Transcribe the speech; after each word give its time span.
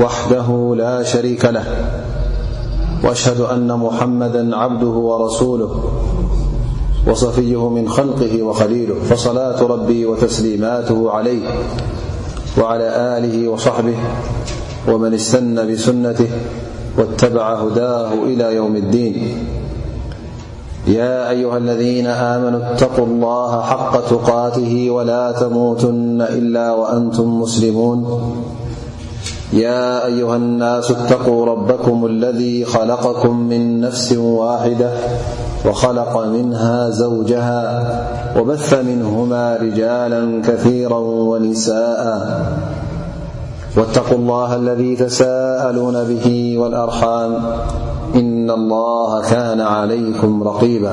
وحده 0.00 0.74
لا 0.78 1.02
شريك 1.02 1.44
له 1.44 1.64
وأشهد 3.04 3.40
أن 3.40 3.78
محمدا 3.78 4.56
عبده 4.56 4.86
ورسوله 4.86 5.84
وصفيه 7.08 7.68
من 7.68 7.88
خلقه 7.88 8.42
وخليله 8.42 8.94
فصلاة 8.94 9.62
ربي 9.62 10.06
وتسليماته 10.06 11.10
عليه 11.10 11.46
وعلى 12.60 13.18
آله 13.18 13.48
وصحبه 13.48 13.94
ومن 14.88 15.14
استن 15.14 15.72
بسنته 15.72 16.28
واتبع 16.98 17.54
هداه 17.54 18.12
إلى 18.12 18.54
يوم 18.54 18.76
الدين 18.76 19.36
يا 20.88 21.30
أيها 21.30 21.56
الذين 21.58 22.06
آمنوا 22.06 22.60
اتقوا 22.72 23.06
الله 23.06 23.60
حق 23.62 24.06
تقاته 24.08 24.90
ولا 24.90 25.32
تموتن 25.32 26.22
إلا 26.22 26.72
وأنتم 26.74 27.40
مسلمون 27.40 28.32
يا 29.52 30.06
أيها 30.06 30.36
الناس 30.36 30.90
اتقوا 30.90 31.46
ربكم 31.46 32.06
الذي 32.06 32.64
خلقكم 32.64 33.36
من 33.38 33.80
نفس 33.80 34.12
واحدة 34.12 34.90
وخلق 35.66 36.24
منها 36.26 36.90
زوجها 36.90 37.84
وبث 38.38 38.74
منهما 38.74 39.56
رجالا 39.56 40.42
كثيرا 40.42 40.98
ونساءا 40.98 42.46
واتقوا 43.76 44.18
الله 44.18 44.56
الذي 44.56 44.96
تساءلون 44.96 46.04
به 46.04 46.54
والأرحام 46.58 47.34
إن 48.14 48.50
الله 48.50 49.22
كان 49.22 49.60
عليكم 49.60 50.42
رقيبا 50.42 50.92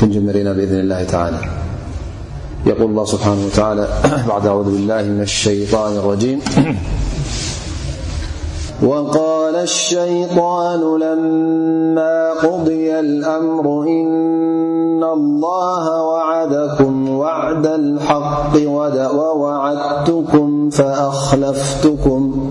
الشيطان 9.70 10.80
لما 10.80 12.16
قضي 12.40 12.88
الأمر 12.98 13.64
إن 13.82 15.04
الله 15.04 16.02
وعدكم 16.02 17.10
وعد 17.10 17.66
الحق 17.66 18.52
ووعدتكم 18.56 20.70
فأخلفتكم 20.70 22.50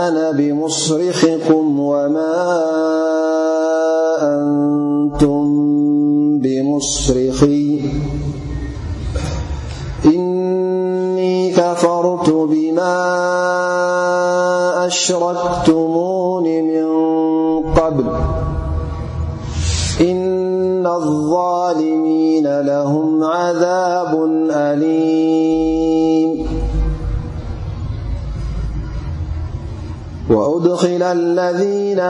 أنا 0.09 0.31
بمصرخكم 0.37 1.81
وما 1.81 2.39
أنتم 4.23 5.45
بمصرخي 6.39 7.81
إني 10.05 11.51
كفرت 11.51 12.31
بما 12.31 12.99
أشركتمون 14.87 16.45
من 16.45 16.83
قبل 17.75 18.11
ظالمين 21.01 22.61
لهم 22.61 23.25
عذاب 23.25 24.25
أليم 24.51 26.47
وأدخل 30.31 31.03
الذين 31.03 32.01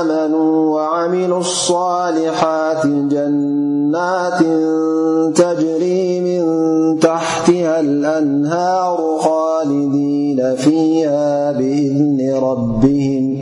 آمنوا 0.00 0.74
وعملوا 0.80 1.38
الصالحات 1.38 2.86
جنات 2.86 4.38
تجري 5.36 6.20
من 6.20 6.46
تحتها 6.98 7.80
الأنهار 7.80 9.18
خالدين 9.20 10.56
فيها 10.56 11.52
بإذن 11.52 12.38
ربهم 12.42 13.41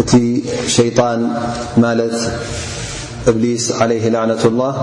እቲ 0.00 0.12
ሸይጣን 0.74 1.20
ማለት 1.84 2.14
እብሊስ 3.30 3.64
ዓለይ 3.84 4.00
ላዕነት 4.14 4.42
ላህ 4.60 4.76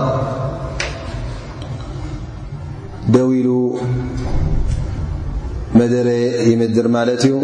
ደውኢሉ 3.14 3.48
መደረ 5.78 6.08
ይምድር 6.50 6.86
ማለት 6.96 7.22
እዩ 7.28 7.34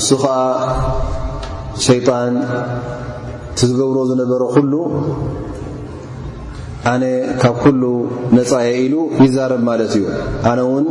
እሱ 0.00 0.08
ከዓ 0.22 0.36
ሸይጣን 1.86 2.32
ቲዝገብሮ 3.60 3.96
ዝነበረ 4.10 4.42
ኩሉ 4.56 4.74
ኣነ 6.92 7.04
ካብ 7.44 7.56
ኩሉ 7.64 7.82
ነፃየ 8.38 8.68
ኢሉ 8.84 8.94
ይዛረብ 9.24 9.62
ማለት 9.70 9.92
እዩ 9.98 10.04
ኣነ 10.52 10.60
ውን 10.72 10.86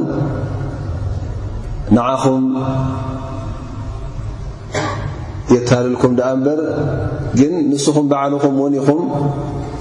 ንዓኹም 1.95 2.45
የተሃልልኩምኣ 5.53 6.21
እግን 7.41 7.53
ንስኹም 7.71 8.05
ባዕልኹም 8.11 8.55
ውን 8.61 8.73
ኢኹም 8.79 9.01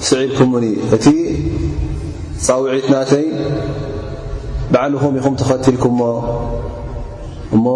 ስዒብኩምንዩ 0.08 0.72
እቲ 0.96 1.06
ፃውዒት 2.46 2.86
ናተይ 2.92 3.24
ባዕልኹም 4.74 5.14
ኢኹም 5.20 5.34
ተኸትልኩምሞ 5.40 6.02
እሞ 7.56 7.66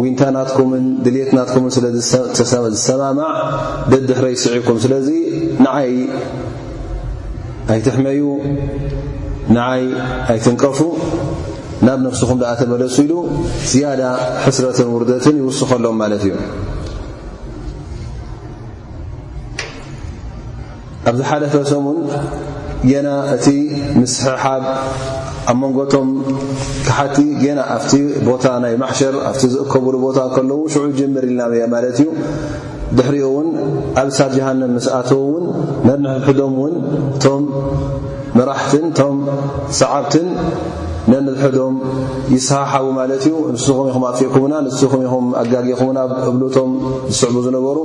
ውንታ 0.00 0.20
ናትኩምን 0.36 0.84
ድልት 1.04 1.30
ናትኩምን 1.38 1.70
ስለዝሰማማዕ 1.76 3.32
ደድሕረይ 3.92 4.34
ዝስዒብኩም 4.40 4.78
ስለዚ 4.84 5.08
ንዓይ 5.64 5.90
ኣይትሕመዩ 7.74 8.22
ንዓይ 9.56 9.84
ኣይትንቀፉ 10.34 10.78
ናብ 11.88 11.98
ነፍስኹም 12.06 12.38
ድኣ 12.42 12.50
ተመለሱ 12.62 12.96
ኢሉ 13.06 13.12
ዝያዳ 13.72 14.02
ሕስረትን 14.46 14.88
ውርደትን 14.94 15.36
ይውስኸሎም 15.42 15.96
ማለት 16.04 16.22
እዩ 16.28 16.32
ኣብዚ 21.08 21.20
ሓደፈሰ 21.30 21.70
ና 23.06 23.10
እቲ 23.34 23.46
ምስሓ 24.00 24.40
ኣ 25.50 25.54
መንጎቶም 25.60 26.08
ካሓቲ 26.86 27.16
ና 27.58 27.60
ኣብቲ 27.74 27.92
ቦታ 28.28 28.44
ናይ 28.64 28.74
ማحሸር 28.82 29.14
ኣ 29.28 29.30
ዝእከብሉ 29.52 29.94
ቦታ 30.06 30.18
ከለዉ 30.34 30.58
شዑ 30.74 30.84
ጀር 30.98 31.10
ኢልና 31.28 31.40
ማለት 31.74 31.98
እዩ 32.04 32.08
ድሕሪኡ 32.98 33.26
ውን 33.36 33.48
ኣብሳት 34.02 34.32
جሃنም 34.36 34.74
ኣተ 34.98 35.10
ን 35.44 35.88
ነሕዶም 36.04 36.56
እቶም 36.66 37.44
ራሕት 38.50 38.84
ቶ 38.98 39.08
ሰዓብትን 39.80 40.28
ነንሕዶም 41.10 41.74
ይሰሓቡ 42.32 42.86
ማለት 42.98 43.22
እዩ 43.28 43.34
ንስኹም 43.54 43.86
ይኹም 43.90 44.02
ኣጥፊእኩምና 44.08 44.54
ንስኹም 44.66 45.02
ኢኹም 45.06 45.26
ኣጋጊኹምና 45.42 45.98
እብሉቶም 46.30 46.70
ዝስዕቡ 47.12 47.34
ዝነበሩ 47.46 47.78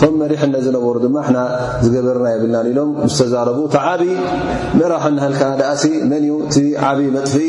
ቶም 0.00 0.12
መሪሕነት 0.22 0.62
ዝነበሩ 0.66 0.94
ድማ 1.04 1.16
ና 1.36 1.44
ዝገበርና 1.84 2.26
የብልናን 2.34 2.66
ኢሎም 2.72 2.90
ምስ 3.04 3.16
ተዛረቡ 3.20 3.58
ቲ 3.76 3.78
ዓብይ 3.92 4.12
ምዕራሕ 4.78 5.04
ናሃልካ 5.16 5.42
ዳእሲ 5.62 5.84
መን 6.10 6.22
እዩ 6.26 6.32
እቲ 6.48 6.54
ዓብይ 6.90 7.08
መጥፍኢ 7.16 7.48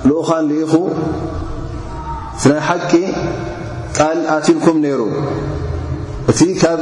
ልኡኻን 0.10 0.44
ልኢኹ 0.50 0.74
ፍናይ 2.44 2.62
ሓቂ 2.68 2.92
ቃል 3.98 4.20
ኣትልኩም 4.36 4.78
ነይሩ 4.86 5.02
እቲ 6.32 6.40
ካብ 6.62 6.80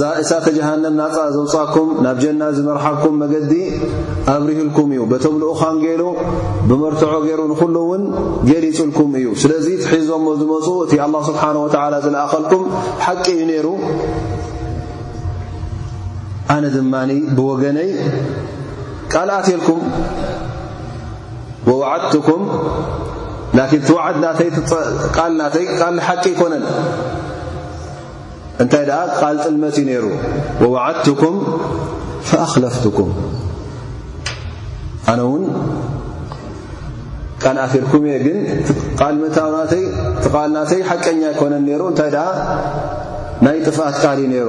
ዛእሳተ 0.00 0.46
ጀሃንም 0.56 0.94
ናፃ 1.00 1.14
ዘውፃኩም 1.36 1.88
ናብ 2.04 2.16
ጀና 2.22 2.42
ዝመርሓኩም 2.56 3.14
መገዲ 3.22 3.52
ኣብርሁልኩም 4.34 4.88
እዩ 4.94 5.00
በቶም 5.12 5.34
ልኡኻን 5.42 5.76
ገይሉ 5.84 6.02
ብመርትዖ 6.68 7.12
ገይሩ 7.26 7.40
ንኹሉ 7.52 7.76
ውን 7.90 8.04
ገሊጹልኩም 8.50 9.10
እዩ 9.20 9.26
ስለዚ 9.44 9.66
ትሒዞሞ 9.84 10.26
ዝመፁ 10.42 10.66
እቲ 10.86 10.92
ኣه 11.06 11.22
ስብሓን 11.30 11.56
ወ 11.64 11.66
ዝለኣኸልኩም 12.04 12.64
ሓቂ 13.06 13.24
እዩ 13.36 13.42
ነይሩ 13.52 13.66
ኣነ 16.52 16.64
ድማ 16.74 16.94
ብወገነይ 17.36 17.90
ቃል 19.12 19.28
ኣትልኩም 19.40 19.80
ኩም 22.26 22.42
ሓቂ 26.06 26.24
ይኮነን 26.32 26.64
እንታይ 28.62 28.84
ቃል 29.20 29.36
ጥልመት 29.44 29.76
ዩ 29.82 29.86
ነሩ 29.88 30.04
ኩም 31.22 31.38
ኣክለፍትኩም 32.44 33.10
ኣነ 35.12 35.20
ውን 35.30 35.44
ቃል 37.44 37.58
ኣትልኩም 37.64 38.04
የ 38.12 38.18
ግን 38.26 38.38
ቃታ 39.00 39.46
ቃል 40.34 40.48
ናተይ 40.58 40.82
ሓቀኛ 40.92 41.22
ይኮነን 41.34 41.66
ሩ 41.80 41.82
እንታይ 41.94 42.12
ናይ 43.46 43.56
ጥፍት 43.66 43.96
ቃል 44.04 44.20
ነሩ 44.36 44.48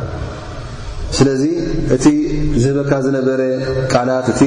ስለዚ 1.17 1.43
እቲ 1.95 2.05
ዝህበካ 2.63 2.91
ዝነበረ 3.05 3.41
ቃላት 3.93 4.25
እቲ 4.33 4.41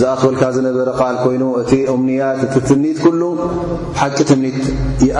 ዝኣክልካ 0.00 0.42
ዝነበረ 0.56 0.88
ቃል 1.00 1.16
ኮይኑ 1.24 1.42
እቲ 1.62 1.72
እምኒያት 1.94 2.38
እቲ 2.46 2.54
ትምኒት 2.68 2.98
ኩሉ 3.04 3.22
ሓቂ 4.00 4.16
ትምኒት 4.30 4.60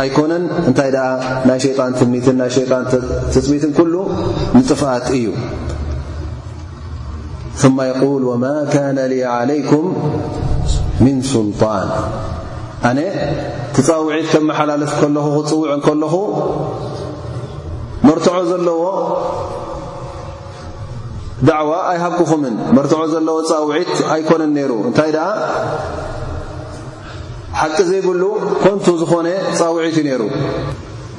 ኣይኮነን 0.03 0.45
እንታይ 0.69 0.91
ኣ 1.09 1.11
ናይ 1.51 1.59
ሸጣን 1.65 1.93
ትምኒትን 2.01 2.37
ናይ 2.43 2.51
ሸጣን 2.57 2.85
ተፅሚትን 3.35 3.73
ኩሉ 3.81 3.95
ንጥፍኣት 4.57 5.07
እዩ 5.19 5.27
ማ 7.77 7.81
ይቁል 7.91 8.23
ወማ 8.31 8.45
ካነ 8.73 8.99
ለይኩም 9.51 9.87
ምን 11.05 11.17
ስልጣን 11.35 11.89
ኣነ 12.89 12.99
ተፃውዒት 13.77 14.27
ከመሓላልፍ 14.33 14.93
ከለኹ 15.01 15.27
ክፅውዕ 15.43 15.73
ከለኹ 15.87 16.15
መርትዖ 18.07 18.37
ዘለዎ 18.51 18.83
ዳዕዋ 21.49 21.73
ኣይሃብኩኹምን 21.91 22.55
መርትዖ 22.77 23.01
ዘለዎ 23.13 23.37
ፃውዒት 23.51 23.91
ኣይኮነን 24.15 24.51
ነይሩ 24.57 24.73
እንታይ 24.89 25.11
ደኣ 25.17 25.29
ሓቂ 27.61 27.77
ዘይብሉ 27.91 28.23
ኮንቱ 28.65 28.85
ዝኾነ 29.03 29.29
ፃውዒት 29.59 29.95
እዩ 30.03 30.03
ነይሩ 30.09 30.23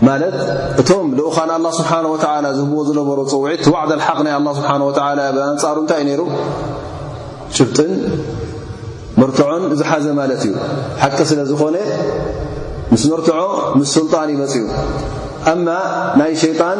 ማለት 0.08 0.36
እቶም 0.82 1.08
ልኡኻን 1.18 1.50
ኣላ 1.56 1.66
ስብሓን 1.80 2.06
ወዓላ 2.14 2.46
ዝህብዎ 2.60 2.78
ዝነበሩ 2.90 3.18
ፅውዒት 3.34 3.64
ዋዕዳ 3.74 3.92
ሓቅ 4.06 4.18
ናይ 4.26 4.34
ኣላ 4.38 4.48
ስብሓንላ 4.60 4.86
ፃሩ 5.64 5.76
እንታይ 5.84 6.00
እዩ 6.04 6.08
ነይሩ 6.12 6.22
ችፍጥን 7.58 7.92
መርትዖን 9.22 9.64
ዝሓዘ 9.80 10.06
ማለት 10.22 10.42
እዩ 10.50 10.54
ሓቂ 11.04 11.18
ስለ 11.32 11.40
ዝኾነ 11.52 11.76
ምስ 12.94 13.04
መርትዖ 13.12 13.36
ምስ 13.80 13.90
ስልጣን 13.98 14.28
ይመፅኡ 14.36 14.64
ማ 15.66 15.72
ናይ 16.20 16.32
ሸጣን 16.42 16.80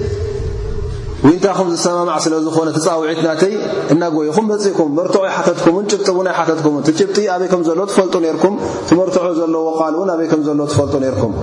ውንታኹም 1.25 1.67
ዝሰማማዕ 1.73 2.15
ስለ 2.25 2.33
ዝኾነ 2.45 2.67
ተፃውዒትናተይ 2.77 3.51
እናጎየኹም 3.93 4.45
መፅእኩም 4.51 4.89
መርትዖ 4.97 5.19
ይሓተትኩምን 5.29 5.83
ጭብጢ 5.91 6.07
ን 6.25 6.29
ኣይሓተትኩም 6.31 6.77
ጭብጢ 6.87 7.17
ኣበይ 7.33 7.49
ከም 7.51 7.61
ዘሎ 7.67 7.79
ትፈልጡ 7.91 8.13
ርኩም 8.35 8.55
ትመርትዖ 8.89 9.25
ዘለዎ 9.39 9.65
ል 9.93 9.97
ን 10.05 10.09
ኣበይ 10.15 10.27
ም 10.39 10.41
ዘሎ 10.47 10.61
ትፈልጡ 10.73 10.95
ኩም 11.21 11.33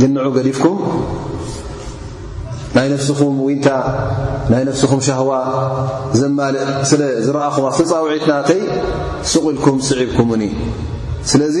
ግንዑ 0.00 0.18
ገዲፍኩም 0.36 0.76
ና 2.76 2.80
ኹም 3.18 3.36
ና 4.52 4.56
ፍስኹም 4.74 5.00
ሻዋ 5.08 5.30
ዘማእ 6.20 6.52
ስለዝረአኹም 6.92 7.64
ኣ 7.70 7.74
ተፃውዒትናተይ 7.80 8.60
ስቑኢልኩም 9.32 9.78
ስዒብኩምን 9.90 10.42
ስለዚ 11.32 11.56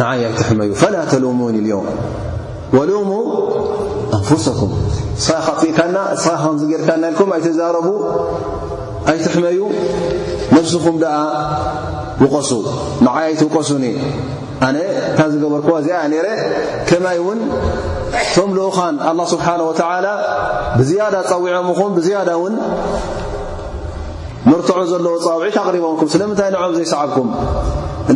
ንይ 0.00 0.08
ኣይትሕመዩ 0.28 0.70
ፈላ 0.84 0.94
ተለሙን 1.12 1.54
ኢልዮ 1.62 1.76
ወለውሙ 2.74 3.10
ኣንፍሳኩም 4.16 4.70
ስይክትኢካና 5.24 5.96
ስኻ 6.24 6.32
ክንዚጌርካና 6.44 7.02
ኢልኩም 7.12 7.28
ኣይትዛረቡ 7.36 7.86
ኣይትሕመዩ 9.12 9.60
ነፍስኹም 10.56 10.96
ደኣ 11.02 11.16
ውቀሱ 12.22 12.50
ንዓያይቲ 13.06 13.40
ውቀሱኒ 13.48 13.84
ኣነ 14.66 14.76
እንታ 15.08 15.20
ዝገበርክዎ 15.32 15.72
እዚኣ 15.82 15.98
ነይረ 16.12 16.28
ከማይ 16.88 17.16
እውን 17.22 17.40
ቶም 18.34 18.50
ልኡኻን 18.58 18.94
ኣላ 19.10 19.20
ስብሓና 19.34 19.60
ወተዓላ 19.70 20.06
ብዝያዳ 20.78 21.14
ፀዊዖም 21.30 21.68
ኹም 21.78 21.90
ብዝያዳ 21.98 22.28
እውን 22.38 22.54
ምርትዑ 24.50 24.78
ዘለዎ 24.92 25.14
ፃውዒት 25.26 25.56
ኣቕሪቦምኩም 25.64 26.08
ስለምንታይ 26.14 26.50
ንኦም 26.54 26.72
ዘይሰዓብኩም 26.78 27.28
ይ 28.08 28.12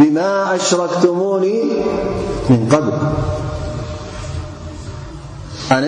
ብማ 0.00 0.18
ኣሽረክትሙኒ 0.54 1.46
ምን 2.50 2.62
ብል 2.72 2.86
ኣነ 5.76 5.84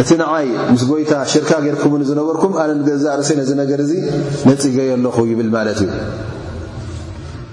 እቲ 0.00 0.08
ንዓይ 0.20 0.46
ምስ 0.72 0.82
ጐይታ 0.90 1.12
ሽርካ 1.32 1.50
ጌይርኩምን 1.64 2.02
ዝነበርኩም 2.10 2.52
ኣነ 2.62 2.70
ንገዛእ 2.80 3.14
ርእሰይ 3.20 3.36
ነዚ 3.40 3.50
ነገር 3.62 3.78
እዙ 3.84 3.92
ነፅ 4.48 4.62
ገየ 4.78 4.90
ኣለኹ 4.98 5.16
ይብል 5.32 5.50
ማለት 5.56 5.78
እዩ 5.84 5.88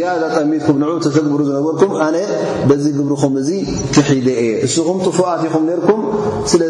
ያد 0.00 0.22
ጠሚትኩ 0.36 0.68
ን 0.80 0.82
ብሩ 1.32 1.40
ዝነ 1.48 1.60
ዚ 2.82 2.88
ግብرኹም 2.98 3.32
كሒደ 3.94 4.28
እየ 4.42 4.50
እስኹ 4.66 4.86
طفقትኹ 5.06 5.54
ስለ 6.52 6.62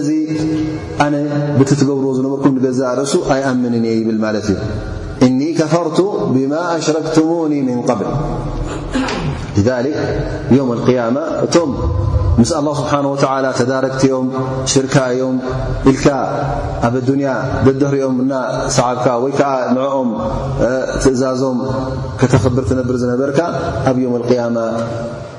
أነ 1.07 1.15
ብር 1.59 1.69
ዝኩ 2.19 2.45
ዛእ 2.79 2.93
ርእሱ 3.00 3.15
ኣيኣምን 3.35 3.75
የ 3.91 3.97
ብ 4.07 4.11
ዩ 5.41 5.50
كፈርቱ 5.61 5.99
ب 6.35 6.55
أሽረك 6.77 7.17
من 7.69 7.79
ق 7.91 7.93
ذ 9.67 9.73
ም 10.53 10.77
ያማ 10.99 11.17
እቶም 11.45 11.71
ምስ 12.41 12.50
ኣه 12.59 12.62
ስብሓነه 12.81 13.09
ወተላ 13.12 13.47
ተዳረግቲዮም 13.61 14.27
ሽርካእዮም 14.73 15.37
ኢልካ 15.93 16.07
ኣብ 16.88 16.95
ኣዱንያ 17.00 17.31
ደድሕሪኦም 17.67 18.17
ና 18.31 18.35
ሰዓብካ 18.77 19.07
ወይ 19.25 19.33
ከዓ 19.38 19.50
ንዕኦም 19.77 20.11
ትእዛዞም 21.05 21.59
ከተኽብር 22.21 22.65
ትነብር 22.71 22.97
ዝነበርካ 23.05 23.38
ኣብ 23.93 23.97
ዮም 24.05 24.15
قያማ 24.31 24.57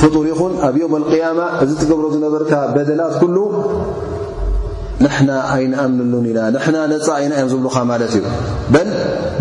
ፍጡር 0.02 0.26
ይኹን 0.32 0.54
ኣብ 0.68 0.76
ዮም 0.82 0.94
ኣልቅያማ 1.00 1.40
እዚ 1.64 1.72
ትገብሮ 1.82 2.06
ዝነበርካ 2.14 2.54
በደላት 2.76 3.14
ኩሉ 3.24 3.38
ንሕና 5.06 5.30
ኣይንኣምንሉን 5.56 6.26
ኢና 6.32 6.40
ንሕና 6.56 6.78
ነፃ 6.94 7.08
ኣይና 7.20 7.34
እዮም 7.40 7.50
ዝብሉኻ 7.54 7.78
ማለት 7.92 8.14
እዩ 8.20 8.24
በ 8.76 8.76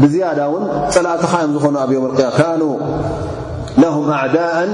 ብዝያዳ 0.02 0.40
ውን 0.54 0.64
ፀላእትኻ 0.96 1.32
እዮም 1.42 1.52
ዝኾኑ 1.56 1.76
ኣብ 1.84 1.90
ያማከኣው 1.98 2.72
ኣዳእ 3.80 4.70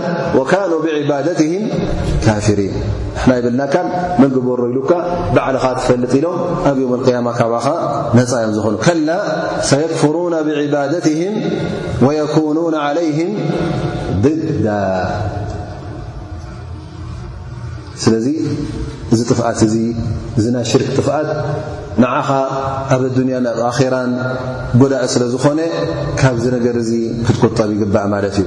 ካኑ 0.50 0.70
ብዕባደትም 0.84 1.62
ካፍሪን 2.24 2.74
ንሕና 3.18 3.30
ይብልናካ 3.38 3.74
መንግበሮ 4.22 4.60
ኢሉካ 4.70 4.90
ባዕልኻ 5.34 5.64
ትፈልጥ 5.78 6.12
ኢሎም 6.18 6.38
ኣብ 6.70 6.76
ዮውም 6.82 7.02
ያማ 7.14 7.28
ካባኻ 7.38 7.66
ነፃእዮም 8.18 8.52
ዝኾኑ 8.58 8.74
ከላ 8.86 9.10
ሰክፍሩ 9.70 10.14
ብዕባደትም 10.48 11.36
ወኩኑ 12.06 12.58
ለይም 12.98 13.30
ድዳ 14.24 14.66
ስለዚ 18.02 18.26
እዚ 19.14 19.20
ጥፍኣት 19.30 19.60
እዚ 19.68 19.74
እናይ 20.50 20.64
ሽርክ 20.70 20.88
ጥፍኣት 20.98 21.28
ንዓኻ 22.02 22.28
ኣብ 22.94 23.02
ኣዱንያን 23.10 23.46
ኣብ 23.52 23.60
ኣራን 23.70 24.10
ጎዳእ 24.82 25.06
ስለ 25.14 25.22
ዝኾነ 25.32 25.60
ካብዚ 26.20 26.44
ነገር 26.56 26.76
እዚ 26.82 26.92
ክትቆጠብ 27.26 27.70
ይግባእ 27.74 28.06
ማለት 28.14 28.36
እዩ 28.42 28.46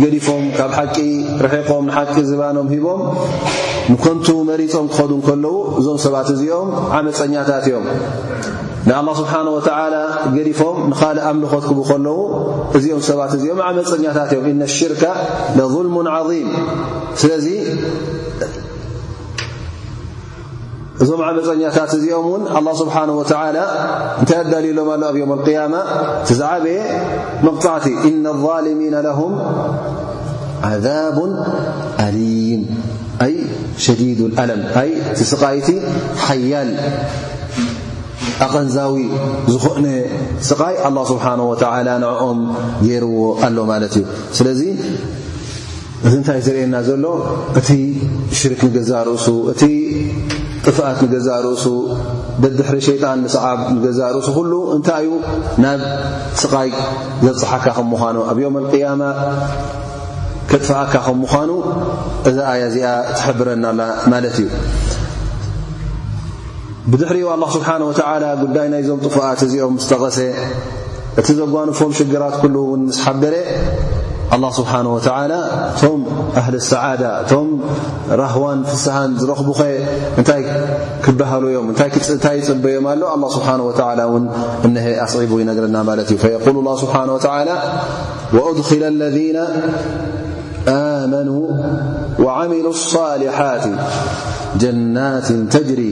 ገዲፎም 0.00 0.44
ካብ 0.58 0.70
ሓቂ 0.76 0.94
ርሒቆም 1.44 1.82
ንሓቂ 1.88 2.12
ዝባኖም 2.28 2.66
ሂቦም 2.72 3.00
ንኮንቱ 3.92 4.26
መሪፆም 4.50 4.86
ክኸዱ 4.92 5.10
ከለዉ 5.26 5.54
እዞም 5.80 5.98
ሰባት 6.04 6.28
እዚኦም 6.34 6.68
ዓመፀኛታት 6.98 7.64
እዮም 7.70 7.84
ንኣላ 8.88 9.08
ስብሓ 9.20 9.32
ወተ 9.56 9.68
ገዲፎም 10.36 10.78
ንኻሊእ 10.92 11.24
ኣምልኾትክቡ 11.32 11.78
ከለዉ 11.90 12.18
እዚኦም 12.78 13.02
ሰባት 13.10 13.32
እዚኦም 13.38 13.60
ዓመፀኛታት 13.68 14.30
እዮም 14.36 14.46
እነ 14.52 14.62
ሽርከ 14.76 15.02
ለظልሙ 15.58 15.94
ም 16.06 16.08
ስለ 17.22 17.30
እዞም 21.02 21.20
ዓመፀኛታት 21.28 21.92
እዚኦም 21.96 22.26
ውን 22.32 22.42
ስብሓ 22.80 22.96
እንታይ 23.28 23.54
ኣዳልዩሎም 24.40 24.88
ኣ 24.94 25.08
ኣብ 25.08 25.16
ማ 25.32 25.36
ቲዝዓበየ 26.28 26.78
መቕጣዕቲ 27.46 27.86
እ 28.08 28.12
ልሚ 28.66 28.80
ብ 31.16 31.26
ሊም 32.16 32.62
ሸዲድ 33.84 34.20
ለም 34.50 34.60
እቲ 35.14 35.18
ስቃይቲ 35.32 35.68
ሓያል 36.26 36.70
ኣቐንዛዊ 38.46 38.94
ዝኾእነ 39.54 39.86
ስቃይ 40.50 40.76
ስብሓ 41.12 41.24
ንኦም 42.02 42.40
ገይርዎ 42.86 43.18
ኣሎ 43.48 43.56
ማለት 43.72 43.92
እዩ 44.00 44.04
ስለዚ 44.38 44.62
እዚ 46.06 46.14
ንታይ 46.20 46.40
ዝርአና 46.46 46.76
ዘሎ 46.90 47.04
እቲ 47.60 47.68
ሽርክ 48.38 48.62
ንገዛ 48.68 48.90
ርእሱእ 49.08 49.46
ጥፍኣት 50.66 50.98
ንገዛእ 51.04 51.38
ርእሱ 51.44 51.64
ደድሕሪ 52.42 52.76
ሸይጣን 52.86 53.18
ንሰዓብ 53.26 53.58
ንገዛእ 53.76 54.10
ርእሱ 54.14 54.28
ኩሉ 54.38 54.52
እንታይ 54.74 55.04
እዩ 55.08 55.12
ናብ 55.62 55.80
ስቓይ 56.40 56.68
ዘፅሓካ 57.38 57.64
ከ 57.76 57.80
ምዃኑ 57.92 58.16
ኣብ 58.30 58.38
ዮም 58.42 58.54
ኣልቅያማ 58.60 59.02
ከጥፍኣካ 60.50 60.94
ኸ 61.06 61.08
ምዃኑ 61.22 61.50
እዛ 62.30 62.36
ኣያ 62.52 62.62
እዚኣ 62.70 62.86
ትሕብረናላ 63.16 63.80
ማለት 64.12 64.36
እዩ 64.42 64.46
ብድሕሪኡ 66.90 67.26
ኣላ 67.34 67.42
ስብሓንወተዓላ 67.56 68.24
ጉዳይ 68.42 68.68
ናይዞም 68.74 69.00
ጥፉኣት 69.06 69.40
እዚኦም 69.46 69.74
ምስተቐሰ 69.78 70.18
እቲ 71.20 71.28
ዘጓንፎም 71.40 71.90
ሽግራት 71.98 72.34
ኩሉ 72.44 72.54
ውን 72.70 72.82
ንስሓበረ 72.90 73.34
الله 74.32 74.50
سبحانه 74.50 74.94
وتعالى 74.94 75.40
أهل 76.36 76.54
السعادة 76.54 77.26
رهو 78.10 78.62
فاسهن 78.64 79.16
رب 79.20 79.48
بهل 81.08 81.74
بم 82.50 82.86
ه 82.86 83.04
الله 83.04 83.30
سبحانه 83.30 83.62
وتعلى 83.62 84.04
ن 84.64 84.76
أسعب 85.04 85.30
ينرنا 85.40 85.80
ا 85.92 86.02
فيقول 86.24 86.56
الله 86.56 86.76
سبحانه 86.84 87.12
وتعالى 87.14 87.56
وأدخل 88.32 88.82
الذين 88.82 89.36
آمنوا 90.68 91.46
وعملو 92.24 92.70
الصالحات 92.70 93.64
نات 94.96 95.28
تري 95.54 95.91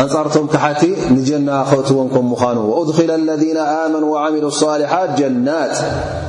ኣንጻርቶም 0.00 0.44
ካሓቲ 0.52 0.82
ንጀና 1.16 1.48
ክእትዎም 1.70 2.08
ከም 2.14 2.24
ምዃኑ 2.32 2.58
وأድኪለ 2.70 3.10
اለذነ 3.20 3.58
ኣመኑ 3.82 4.04
وዓምሉ 4.12 4.44
لصሊሓት 4.52 5.10
ጀናት 5.18 5.74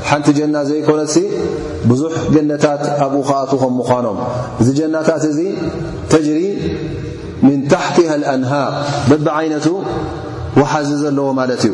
ሓንቲ 0.10 0.28
ጀና 0.38 0.56
ዘይኮነትሲ 0.70 1.16
ብዙሕ 1.90 2.14
ገነታት 2.36 2.84
ኣብኡ 3.06 3.20
ከኣት 3.30 3.52
ከም 3.62 3.74
ምዃኖም 3.80 4.18
እዚ 4.62 4.68
ጀናታት 4.80 5.24
እዙ 5.32 5.40
ተጅሪ 6.14 6.40
ምን 7.46 7.60
ታሕትሃ 7.74 8.10
اልአንሃር 8.20 8.72
በብ 9.12 9.26
ዓይነቱ 9.40 9.68
وሓዚ 10.60 10.90
ዘለዎ 11.04 11.28
ማለት 11.40 11.62
እዩ 11.70 11.74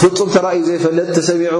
ፍፁም 0.00 0.28
ተእዩ 0.34 0.62
ዘፈጥ 0.68 1.16
ሰሚዑ 1.28 1.52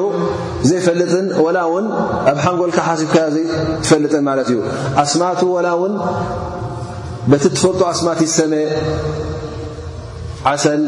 ዘይፈልጥን 0.69 1.27
ላ 1.57 1.61
ን 1.85 1.87
ኣብ 2.33 2.39
ሓንጎልካ 2.45 2.79
ሓብካ 3.01 3.17
ዘፈልጥን 3.37 4.29
እዩ 4.43 4.55
ኣስማቱ 5.03 5.41
ው 5.55 5.87
በቲ 7.31 7.45
ትፈልጡ 7.57 7.81
ኣስማት 7.93 8.21
ሰመ 8.39 8.53
ዓሰል 10.51 10.83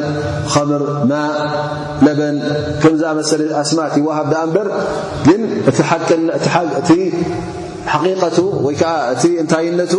ምር 0.70 0.82
ለበን 2.06 2.36
ከምዝኣመሰ 2.82 3.30
ኣስማት 3.62 3.94
ዋሃ 4.08 4.18
በር 4.54 4.68
ግን 5.28 5.42
ሓقቀቱ 7.94 8.38
ወይዓ 8.66 8.84
እቲ 9.14 9.22
እንታይነቱ 9.42 9.94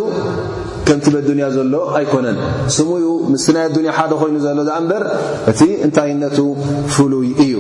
ከምቲ 1.04 1.28
ያ 1.44 1.48
ዘሎ 1.56 1.74
ኣይኮነን 1.98 2.38
ስሙኡ 2.76 3.04
ምስናይ 3.34 3.66
ኣዱያ 3.70 3.92
ሓደ 3.98 4.12
ኮይኑ 4.22 4.36
ዘሎ 4.46 4.58
እዛኣ 4.66 4.78
እበር 4.84 5.04
እቲ 5.52 5.62
እንታይነቱ 5.86 6.38
ፍሉይ 6.96 7.30
እዩ 7.46 7.54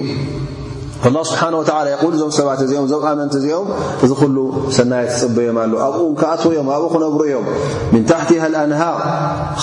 ላ 1.15 1.19
ስብሓ 1.29 1.41
የል 1.89 1.91
እዞም 2.15 2.31
ሰባት 2.37 2.61
እዚኦም 2.65 2.85
እዞም 2.87 3.03
ኣመንቲ 3.11 3.33
እዚኦም 3.41 3.67
እዚ 4.05 4.11
ኩሉ 4.21 4.35
ሰናያ 4.77 5.03
ትፅበዮም 5.11 5.57
ኣለ 5.63 5.73
ኣብኡ 5.85 6.07
ከኣትዉ 6.21 6.49
እዮም 6.55 6.67
ኣብኡ 6.77 6.87
ክነብሩ 6.93 7.21
እዮም 7.29 7.45
ምን 7.93 8.03
ታሕቲ 8.09 8.31
ኣንሃር 8.63 8.97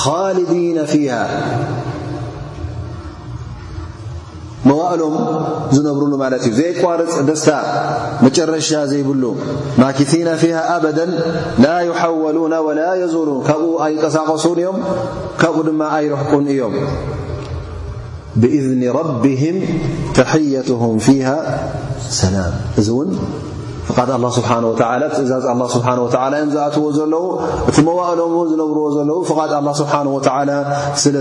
ካልዲና 0.02 0.78
ፊሃ 0.92 1.10
መዋእሎም 4.68 5.14
ዝነብሩሉ 5.74 6.12
ማለት 6.22 6.40
እዩ 6.48 6.52
ዘይ 6.58 6.70
ቋርፅ 6.82 7.12
ደስታ 7.28 7.50
መጨረሻ 8.24 8.70
ዘይብሉ 8.92 9.22
ማክቲና 9.82 10.28
ፊ 10.42 10.44
ኣበዳ 10.74 10.98
ላ 11.64 11.74
يሓወሉ 11.88 12.36
وላ 12.66 12.80
የዞሉን 13.02 13.40
ካብኡ 13.48 13.66
ኣይ 13.86 13.94
ቀሳቀሱን 14.04 14.58
እዮም 14.62 14.78
ካብኡ 15.42 15.58
ድማ 15.68 15.82
ኣይረሕቁን 15.98 16.46
እዮም 16.54 16.72
ብإذኒ 18.40 18.80
ራብهም 18.98 19.58
ተሐያትም 20.16 20.96
ፊ 21.08 21.18
ሰምእ 22.20 23.14
እዛዝ 23.86 24.76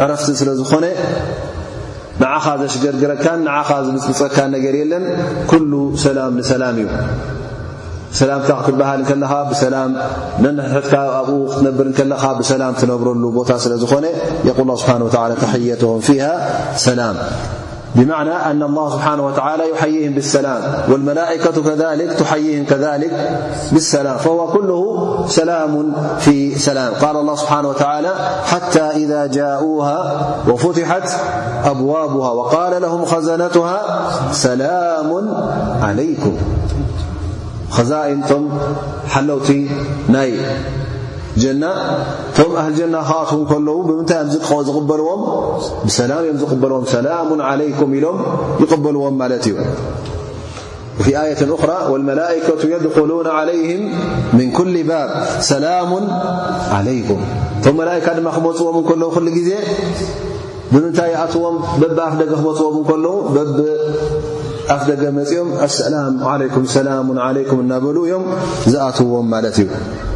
ዕረፍ 0.06 0.22
ዝኾ 0.64 0.72
ንኻ 2.22 2.46
ዘሽገርግረካን 2.62 3.40
ንኻ 3.48 3.70
ዝፅብፀካን 3.88 4.50
ነር 4.56 4.76
የለን 4.82 5.04
ኩ 5.52 5.60
ሰ 6.04 6.14
ንሰላም 6.38 6.78
እዩ 6.84 6.88
ታ 8.48 8.52
ክትበሃል 8.66 9.02
ኻ 9.10 9.12
ኣብኡ 11.20 11.38
ክትነብር 11.52 11.88
ከለኻ 12.00 12.24
ብሰላም 12.40 12.74
ትነብረሉ 12.82 13.24
ቦታ 13.38 13.50
ስለ 13.66 13.74
ዝኾነ 13.84 14.06
ል 16.98 17.16
بمعنى 17.98 18.32
أن 18.32 18.64
الله 18.64 18.90
سبحانه 18.90 19.26
وتعالى 19.26 19.70
يحيهم 19.70 20.14
بالسلام 20.14 20.92
والملائكة 20.92 21.64
كذلك 21.64 22.14
تحييهم 22.14 22.66
كذلك 22.66 23.40
بالسلام 23.72 24.18
فهو 24.18 24.48
كله 24.48 25.24
سلام 25.28 25.94
في 26.20 26.60
سلام 26.60 26.94
قال 26.94 27.18
الله 27.18 27.36
سبحانه 27.36 27.70
وتعالى 27.70 28.12
حتى 28.46 28.82
إذا 28.82 29.26
جاؤوها 29.28 30.26
وفتحت 30.50 31.10
أبوابها 31.66 32.30
وقال 32.32 32.82
لهم 32.82 33.06
خزنتها 33.06 33.82
سلام 34.32 35.34
عليكمائم 35.84 36.38
لوت 39.22 39.52
ن 40.10 40.16
ዎ 41.46 41.48
ዎም 42.38 42.90
ም 54.34 54.36
ዝዎም 68.98 70.16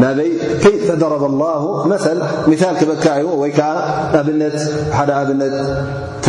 ኣ 0.00 0.02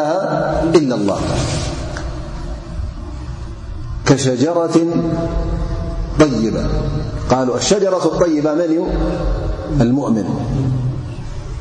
إلا 0.77 0.95
الله 0.95 1.19
كشجرة 4.07 4.77
طيبة 6.21 6.63
قالالشجرة 7.31 8.05
الطيبة 8.05 8.55
من 8.55 8.89
المؤمن 9.81 10.29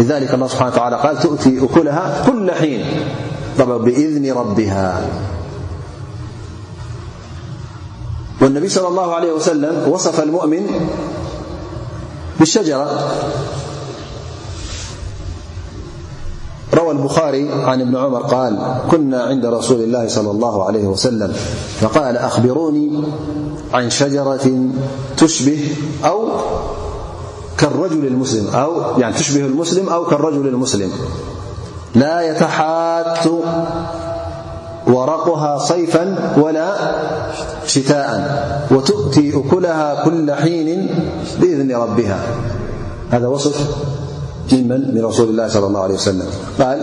ذلك 0.00 0.34
اله 0.34 0.48
حانلى 0.48 1.10
ال 1.10 1.18
تؤتي 1.20 1.64
أكلها 1.64 2.24
كل 2.26 2.50
ينبإذن 3.60 4.32
ربها 4.32 5.00
وانب 8.42 8.68
صلى 8.68 8.88
الله 8.88 9.14
عليه 9.14 9.32
وسلم 9.32 9.96
صف 9.96 10.20
المؤمن 10.20 10.66
بالشجرة 12.38 12.88
روى 16.74 16.90
البخاري 16.90 17.52
عن 17.52 17.84
بن 17.84 17.96
عمر 17.96 18.46
ال 18.48 18.58
كنا 18.90 19.22
عند 19.22 19.46
رسول 19.46 19.80
الله 19.80 20.08
صلى 20.08 20.30
الله 20.30 20.64
عليه 20.64 20.84
وسلم 20.84 21.32
فقال 21.80 22.16
أخبروني 22.16 23.04
عن 23.72 23.90
شجرة 23.90 24.66
تشبهأ 25.16 25.74
شبه 27.62 27.86
المسلمأو 29.36 30.04
كالرجل 30.04 30.46
المسلم 30.48 30.90
لا 31.94 32.20
يتحات 32.20 33.26
ورقها 34.86 35.58
صيفا 35.58 36.32
ولا 36.42 36.74
شتاء 37.66 38.08
وتؤتي 38.70 39.32
أكلها 39.40 40.04
كل 40.04 40.32
حين 40.32 40.88
بإذن 41.40 41.72
ربها 41.76 42.20
هذا 43.10 43.26
وصف 43.28 43.60
م 44.52 44.56
من 44.68 45.04
رسول 45.04 45.28
الله 45.28 45.48
صلى 45.48 45.66
الله 45.66 45.80
علي 45.80 45.94
وسلمقال 45.94 46.82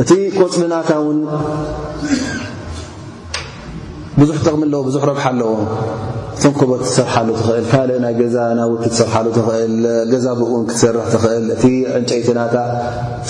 እቲ 0.00 0.10
قፅልናታ 0.36 0.90
ብዙ 4.18 4.28
قሚ 4.46 4.60
ዙ 4.94 4.98
ዎ 5.04 5.68
ቶን 6.40 6.52
ከቦት 6.58 6.82
ሰርሓሉ 6.96 7.28
ትኽእልካእ 7.38 7.90
ናይ 8.04 8.14
ገዛ 8.20 8.36
ናብ 8.58 8.70
ው 8.72 8.76
ሰርሓሉኽእል 8.98 9.74
ገዛ 10.12 10.26
ብእውን 10.38 10.62
ክትሰርሕ 10.68 11.04
ትኽእል 11.14 11.46
እቲ 11.56 11.64
ዕንጨይትናታ 11.98 12.56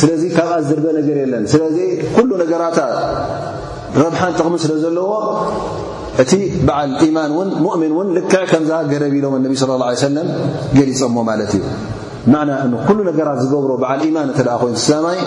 ስለዚ 0.01 0.23
ካብኣ 0.37 0.55
ዝዝርበ 0.67 0.85
ነገር 0.99 1.17
የለን 1.23 1.45
ስለዚ 1.53 1.79
ኩሉ 2.17 2.31
ነገራታት 2.43 2.95
ረብሓን 4.03 4.33
ጥቕሚ 4.39 4.55
ስለ 4.65 4.75
ዘለዎ 4.85 5.11
እቲ 6.23 6.33
በዓል 6.67 6.91
ማን 7.17 7.31
ን 7.49 7.51
ሙእምንውን 7.65 8.09
ልክዕ 8.19 8.41
ከምዝ 8.51 8.73
ገረቢ 8.93 9.15
ኢሎም 9.21 9.35
ነቢ 9.47 9.53
صለى 9.63 9.77
ላه 9.81 9.89
ሰለም 10.09 10.29
ገሊፀዎ 10.79 11.09
ማለት 11.31 11.53
እዩ 11.59 11.63
ማዕና 12.33 12.51
እ 12.67 12.85
ኩሉ 12.89 12.99
ነገራት 13.11 13.39
ዝገብሮ 13.45 13.73
በዓል 13.85 14.01
ኢማን 14.09 14.29
እተ 14.33 14.41
ኮይኑ 14.63 14.77
ሰማይ 14.91 15.19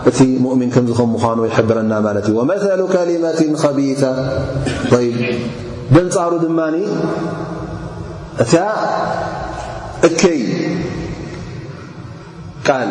እቲ 0.08 0.18
ؤሚን 0.52 0.70
ከምከ 0.74 1.00
ምዃኑ 1.14 1.38
ይሕብረና 1.50 1.92
እዩ 2.22 2.36
መث 2.50 2.64
ከሊመት 2.94 3.38
ከቢታ 3.62 4.02
ደንፃሩ 5.94 6.32
ድማ 6.44 6.60
እ 8.42 8.46
እከይ 10.08 10.42
ቃል 12.66 12.90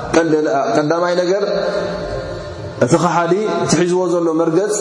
ቀዳማይ 0.77 1.13
ነገር 1.21 1.43
እቲ 2.85 2.93
ከሓዲ 3.03 3.33
እቲ 3.63 3.71
ሒዝዎ 3.81 4.05
ዘሎ 4.13 4.27
መርገፅ 4.41 4.75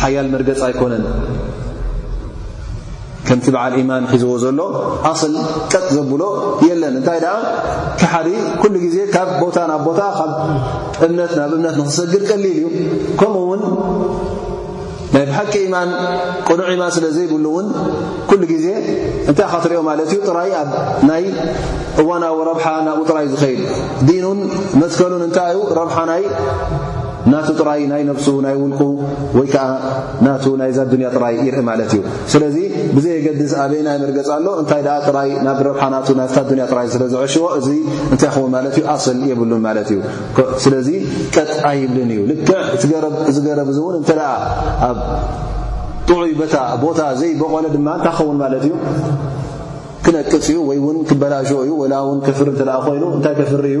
ሓያል 0.00 0.28
መርገፅ 0.34 0.60
ኣይኮነን 0.68 1.04
ከምቲ 3.28 3.46
በዓል 3.54 3.72
ኢማን 3.80 4.04
ሒዝዎ 4.14 4.32
ዘሎ 4.44 4.58
ኣል 5.10 5.34
ቀጥ 5.72 5.86
ዘብሎ 5.96 6.22
የለን 6.66 6.92
እንታይ 7.00 7.18
ደኣ 7.24 7.36
ከሓዲ 8.00 8.28
ኩሉ 8.62 8.74
ግዜ 8.84 8.96
ካብ 9.14 9.30
ቦታ 9.44 9.56
ናብ 9.70 9.82
ቦታ 9.88 10.00
ካብ 10.18 10.32
እምነት 11.06 11.32
ናብ 11.40 11.52
እምነት 11.58 11.76
ንክሰግድ 11.80 12.22
ቀሊል 12.30 12.58
እዩኡው 12.58 13.42
ሓቂ 15.36 15.54
ቅኑዕ 16.48 16.66
ኢማን 16.74 16.92
ስለዘይብሉ 16.96 17.46
ውን 17.56 17.66
ኩ 18.28 18.38
ግዜ 18.52 18.66
እታይ 19.30 19.48
ትሪኦ 19.64 19.80
ማ 19.88 19.96
ዩ 20.14 20.18
ጥራይ 20.28 20.50
ኣናይ 20.60 21.24
እዋናዊ 22.02 22.36
ረብሓ 22.50 22.66
ናብኡ 22.86 23.02
ጥራይ 23.10 23.26
ዝል 23.40 23.60
ዲኑን 24.08 24.38
መከሉን 24.82 25.24
እታይ 25.28 25.52
ዩ 25.56 25.60
ናቱ 27.32 27.48
ጥራይ 27.60 27.80
ናይ 27.90 28.02
ነብሱ 28.08 28.26
ናይ 28.44 28.54
ውልቁ 28.60 28.80
ወይ 29.38 29.46
ከዓ 29.52 29.64
ናቱ 30.26 30.44
ናይ 30.60 30.70
ዛ 30.76 30.78
ኣዱኒያ 30.86 31.08
ጥራይ 31.16 31.34
ይርኢ 31.46 31.60
ማለት 31.68 31.90
እዩ 31.96 32.00
ስለዚ 32.32 32.56
ብዘ 32.96 33.06
የገድስ 33.16 33.52
ኣበይናይ 33.62 33.96
መርገፂ 34.02 34.28
ኣሎ 34.36 34.46
እንታይ 34.60 34.82
ደኣ 34.86 34.96
ጥራይ 35.08 35.30
ናብ 35.46 35.58
ረብሓ 35.68 35.82
ና 35.94 35.98
ና 36.20 36.26
ዝ 36.38 36.46
ኣያ 36.56 36.66
ጥራይ 36.72 36.86
ስለዝዕሽዎ 36.94 37.46
እ 37.58 37.74
እንታይ 38.12 38.28
ይኸውን 38.30 38.52
ማለት 38.56 38.76
እዩ 38.80 38.84
ኣስል 38.94 39.18
የብሉን 39.30 39.62
ማለት 39.68 39.90
እዩስለዚ 39.96 40.88
ቀጥ 41.36 41.50
ኣ 41.70 41.74
ይብልን 41.80 42.12
እዩ 42.16 42.22
ልክዕ 42.30 42.56
እዝ 43.32 43.36
ገረብ 43.48 43.68
እእውን 43.76 43.96
እተ 44.02 44.10
ኣብ 44.90 45.00
ጥዑይ 46.08 46.32
ቦታ 46.42 46.56
ቦታ 46.86 46.98
ዘይበቆለ 47.20 47.66
ድማ 47.76 47.88
እንታይ 47.98 48.14
ኸውን 48.20 48.36
ማለት 48.44 48.64
እዩ 48.70 48.74
ክነቅፅ 50.06 50.44
እዩ 50.50 50.58
ወይ 50.70 50.78
ውን 50.86 50.98
ክበላሽ 51.10 51.50
እዩ 51.66 51.70
ወላ 51.84 51.94
ውን 52.08 52.18
ከፍሪ 52.28 52.48
እተ 52.56 52.62
ኮይኑ 52.86 53.04
እንታይ 53.18 53.34
ተፍሪ 53.40 53.64
እዩ 53.76 53.80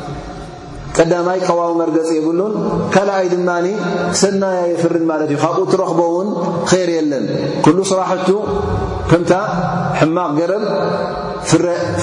ቀዳمይ 0.97 1.39
ቀوዊ 1.47 1.71
መርገፂ 1.81 2.07
የብሉን 2.17 2.53
ካኣይ 2.93 3.25
ድ 3.33 3.37
ሰናያ 4.21 4.59
የፍር 4.71 4.93
ዩ 5.33 5.37
ካብኡ 5.43 5.59
تረኽቦውን 5.73 6.27
خር 6.71 6.89
የለን 6.97 7.25
كل 7.65 7.77
صራ 7.91 7.99
ከ 9.11 10.01
ማቕ 10.15 10.37
ረብ 10.51 10.63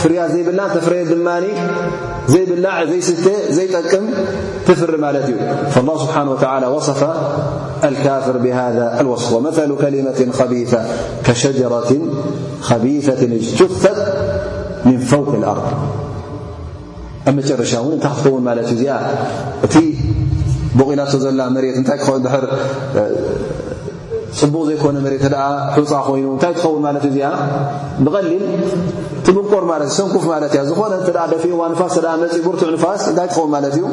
ፍ 0.00 0.04
ዘብላ 0.34 0.60
ፍ 0.86 0.88
ድ 1.10 1.48
ዘብላ 2.32 2.68
ዘስ 2.90 3.08
ዘጠቅም 3.58 4.04
ፍሪ 4.66 4.96
እዩ 5.20 5.34
فالله 5.74 6.00
ه 6.14 6.16
و 6.32 6.72
وصف 6.76 7.00
الكفር 7.88 8.34
بهذا 8.44 8.84
الوصف 9.02 9.30
وثل 9.44 9.70
كلة 9.82 10.04
ة 10.18 10.72
كجة 11.26 11.62
خبيثة 12.68 13.22
جثት 13.60 13.98
من 14.88 14.98
فوق 15.10 15.28
الأرض 15.40 15.68
ኣብ 17.28 17.36
መጨረሻ 17.38 17.72
እ 17.88 17.92
እታክትኸውን 17.96 18.42
ማት 18.46 18.58
እዩ 18.62 18.68
እዚኣ 18.74 18.92
እቲ 19.66 19.74
በቂላቶ 20.78 21.10
ዘላ 21.24 21.40
መሬት 21.56 21.76
ታይ 21.88 21.98
ክኸ 22.04 22.08
ፅቡቕ 24.38 24.62
ዘይኮነ 24.68 24.96
መሬት 25.04 25.22
ፃ 25.74 25.92
ኮይኑእንታይ 26.08 26.52
ትኸውን 26.56 26.82
ማለት 26.86 27.04
እዩ 27.10 27.14
ዚኣ 27.18 27.28
ብቀሊል 28.06 28.44
ትጉቆር 29.26 29.64
ማለት 29.72 29.88
እ 29.92 29.96
ሰንኩፍ 29.98 30.24
ማለት 30.34 30.52
እያ 30.56 30.62
ዝኾነ 30.70 30.90
ደፊዋ 31.32 31.62
ንፋስ 31.72 31.96
መፂእ 32.24 32.42
ብርቱዕ 32.48 32.68
ንፋስ 32.76 33.02
እንታይ 33.10 33.28
ትኸውን 33.34 33.50
ማለት 33.56 33.74
እዩብ 33.78 33.92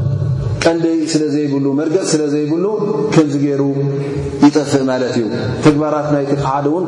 ቀንዲ 0.65 0.85
ስለ 1.11 1.23
ዘይብሉ 1.35 1.65
መርገፅ 1.79 2.05
ስለዘይብሉ 2.13 2.65
ከምዚ 3.13 3.35
ገሩ 3.43 3.63
ይጠፍእ 4.45 4.83
ማለ 4.89 5.03
እዩ 5.11 5.19
ግባራት 5.65 6.07
ይቲ 6.23 6.33
ክሓ 6.41 6.51
ውን 6.75 6.85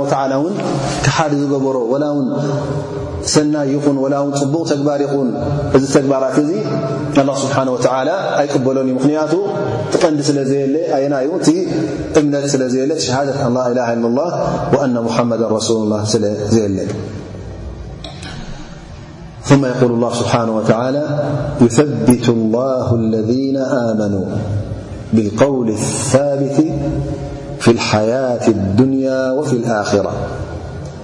ክሓደ 1.04 1.30
ዝገበሮ 1.42 1.76
ላ 2.04 2.08
ን 2.24 2.26
ሰና 3.34 3.54
ይኹን 3.70 3.96
ላን 4.12 4.28
ፅቡቕ 4.40 4.64
ተግባሪ 4.72 5.00
ኹን 5.12 5.28
እዚ 5.76 5.84
ተግባራት 5.96 6.36
እዚ 6.42 6.50
ስብሓ 7.44 7.56
ኣይቅበሎን 8.40 8.88
እ 8.92 8.96
ምኽንያቱ 8.98 9.32
ቲቐንዲ 9.94 10.20
ስለ 10.30 10.38
ዘየለ 10.50 10.74
ኣየና 10.96 11.14
ዩ 11.28 11.32
እምነት 12.20 12.44
ስለየለ 12.56 12.92
ት 13.04 13.22
ላ 13.78 13.88
ሓመ 13.90 14.04
ሉ 14.96 15.80
ላ 15.92 15.98
ስለዘየለ 16.16 16.78
ثم 19.48 19.64
يقول 19.66 19.90
الله 19.92 20.14
سبحانه 20.14 20.56
وتعالى 20.56 21.28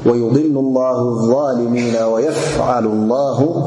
ويضل 0.06 0.56
الله 0.56 0.98
الظالمين 0.98 1.96
ويفعل 1.96 2.86
الله 2.86 3.66